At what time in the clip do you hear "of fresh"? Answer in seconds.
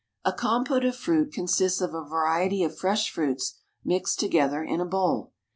2.63-3.11